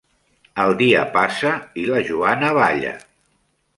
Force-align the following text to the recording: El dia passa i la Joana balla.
El 0.61 0.71
dia 0.79 1.03
passa 1.17 1.51
i 1.81 1.85
la 1.91 2.01
Joana 2.09 2.51
balla. 2.61 2.95